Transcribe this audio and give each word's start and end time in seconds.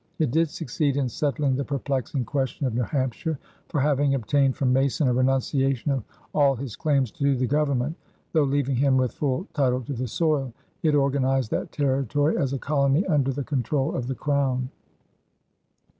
It 0.17 0.31
did 0.31 0.49
succeed 0.49 0.97
in 0.97 1.07
settling 1.09 1.55
the 1.55 1.63
perplexing 1.63 2.25
question 2.25 2.65
of 2.65 2.73
New 2.73 2.81
Hampshire, 2.81 3.37
for, 3.67 3.79
having 3.79 4.15
obtained 4.15 4.55
from 4.57 4.73
Mason 4.73 5.07
a 5.07 5.13
renunciation 5.13 5.91
of 5.91 6.03
all 6.33 6.55
his 6.55 6.75
claims 6.75 7.11
to 7.11 7.35
the 7.35 7.45
Government, 7.45 7.95
though 8.33 8.41
leaving 8.41 8.77
him 8.77 8.97
with 8.97 9.11
full 9.11 9.45
title 9.53 9.81
to 9.81 9.93
the 9.93 10.07
soil, 10.07 10.53
it 10.81 10.95
organized 10.95 11.51
that 11.51 11.71
territory 11.71 12.35
as 12.35 12.51
a 12.51 12.57
colony 12.57 13.05
under 13.05 13.31
the 13.31 13.43
control 13.43 13.95
of 13.95 14.07
the 14.07 14.15
Crown. 14.15 14.71